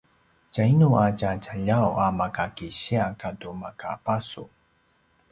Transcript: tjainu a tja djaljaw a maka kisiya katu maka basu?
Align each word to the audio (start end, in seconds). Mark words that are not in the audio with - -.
tjainu 0.51 0.87
a 1.01 1.05
tja 1.17 1.31
djaljaw 1.43 1.89
a 2.05 2.07
maka 2.19 2.45
kisiya 2.55 3.05
katu 3.21 3.49
maka 3.61 3.91
basu? 4.03 4.45